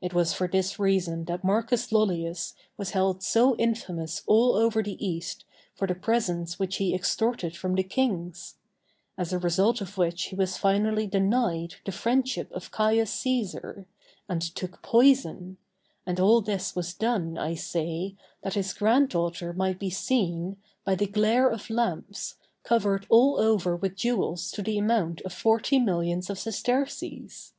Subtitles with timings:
[0.00, 5.04] It was for this reason that Marcus Lollius was held so infamous all over the
[5.04, 8.54] East for the presents which he extorted from the kings;
[9.16, 13.86] as a result of which he was finally denied the friendship of Caius Cæsar,
[14.28, 15.56] and took poison;
[16.06, 18.14] and all this was done, I say,
[18.44, 23.96] that his granddaughter might be seen, by the glare of lamps, covered all over with
[23.96, 27.54] jewels to the amount of forty millions of sesterces!